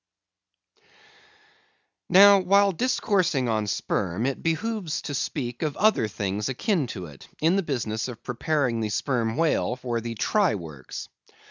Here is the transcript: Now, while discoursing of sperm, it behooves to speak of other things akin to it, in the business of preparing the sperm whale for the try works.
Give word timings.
Now, 2.09 2.39
while 2.39 2.71
discoursing 2.71 3.47
of 3.47 3.69
sperm, 3.69 4.25
it 4.25 4.41
behooves 4.41 5.03
to 5.03 5.13
speak 5.13 5.61
of 5.61 5.77
other 5.77 6.07
things 6.07 6.49
akin 6.49 6.87
to 6.87 7.05
it, 7.05 7.27
in 7.39 7.55
the 7.55 7.61
business 7.61 8.07
of 8.07 8.23
preparing 8.23 8.79
the 8.79 8.89
sperm 8.89 9.37
whale 9.37 9.75
for 9.75 10.01
the 10.01 10.15
try 10.15 10.55
works. 10.55 11.07